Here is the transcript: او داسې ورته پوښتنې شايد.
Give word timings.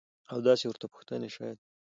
او 0.31 0.37
داسې 0.47 0.65
ورته 0.67 0.85
پوښتنې 0.93 1.29
شايد. 1.35 1.57